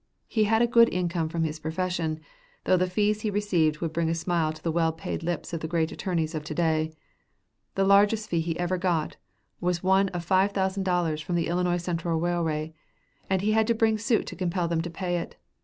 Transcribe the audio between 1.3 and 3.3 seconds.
his profession, though the fees he